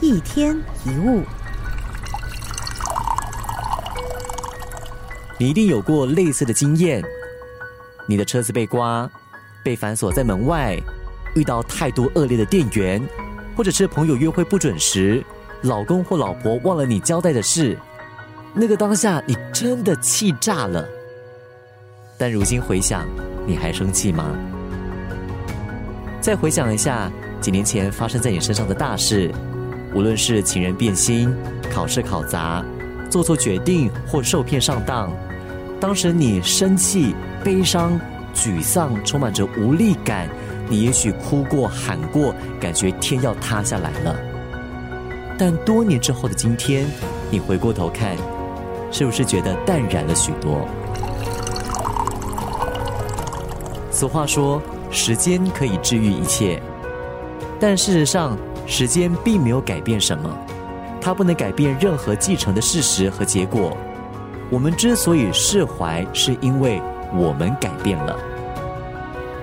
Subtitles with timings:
[0.00, 0.54] 一天
[0.84, 1.22] 一物，
[5.38, 7.02] 你一定有过类似的经验：
[8.06, 9.10] 你的车子被刮，
[9.64, 10.78] 被反锁在门外，
[11.34, 13.02] 遇到太多恶劣的店员，
[13.56, 15.24] 或者是朋友约会不准时，
[15.62, 17.78] 老公或老婆忘了你交代的事，
[18.52, 20.86] 那个当下你真的气炸了。
[22.18, 23.06] 但如今回想，
[23.46, 24.30] 你还生气吗？
[26.20, 27.10] 再回想一下
[27.40, 29.32] 几年前发生在你身上的大事，
[29.96, 31.34] 无论是情人变心、
[31.72, 32.62] 考试考砸、
[33.08, 35.10] 做错决定或受骗上当，
[35.80, 37.98] 当时你生气、悲伤、
[38.34, 40.28] 沮丧，充满着无力感。
[40.68, 44.14] 你也许哭过、喊过，感觉天要塌下来了。
[45.38, 46.86] 但多年之后的今天，
[47.30, 48.14] 你回过头看，
[48.92, 50.68] 是不是觉得淡然了许多？
[53.90, 54.60] 俗话说。
[54.88, 56.62] 时间可以治愈一切，
[57.58, 60.30] 但事实上，时间并没有改变什么。
[61.00, 63.76] 它不能改变任何继承的事实和结果。
[64.50, 66.80] 我们之所以释怀，是因为
[67.14, 68.18] 我们改变了。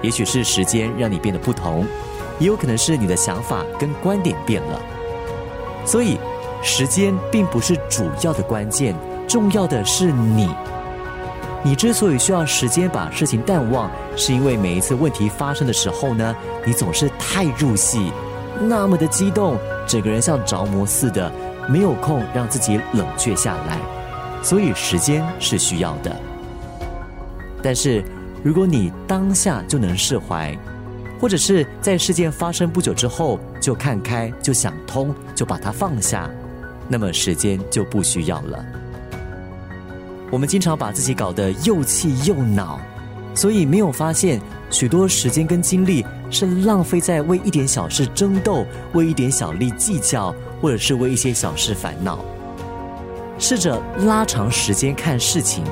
[0.00, 1.86] 也许是时间让你变得不同，
[2.40, 4.80] 也有可能是你的想法跟观点变了。
[5.84, 6.18] 所以，
[6.62, 8.94] 时间并不是主要的关键，
[9.28, 10.50] 重要的是你。
[11.64, 18.12] 你之所以需要时间把事情淡忘，是因为每一次问题发生的时候呢，你总是太入戏，
[18.68, 21.30] 那么的激动，整个人像着魔似的，
[21.68, 23.78] 没有空让自己冷却下来。
[24.42, 26.14] 所以时间是需要的。
[27.62, 28.02] 但是
[28.42, 30.56] 如果你当下就能释怀，
[31.20, 36.28] 或者是在事件发生不久之后就看开、就想通、就把它放下，
[36.88, 38.64] 那么时间就不需要了。
[40.30, 42.80] 我们经常把自己搞得又气又恼，
[43.34, 52.18] 所以没有发现许多时间跟精力是浪费在为一点小事争斗、为一点小利计较，或者是为一些小事烦恼。
[53.38, 55.64] 试着拉长时间看事情，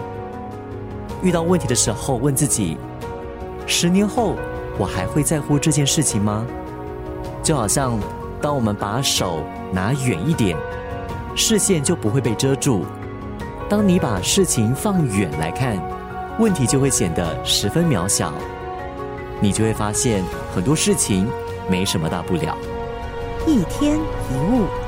[1.22, 2.76] 遇到问题的时候问自己：
[3.66, 4.34] 十年后
[4.78, 6.46] 我还会在乎这件事情吗？
[7.42, 7.98] 就好像
[8.40, 10.56] 当我们把手拿远一点，
[11.36, 12.84] 视线就不会被遮住。
[13.68, 15.80] 当你把事情放远来看，
[16.40, 18.32] 问题就会显得十分渺小，
[19.42, 20.24] 你就会发现
[20.54, 21.28] 很多事情
[21.68, 22.56] 没什么大不了。
[23.46, 24.79] 一天一物。